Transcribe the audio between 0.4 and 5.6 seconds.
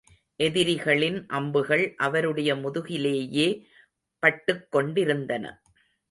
எதிரிகளின் அம்புகள் அவருடைய முதுகிலேயே பட்டுக் கொண்டிருந்தன.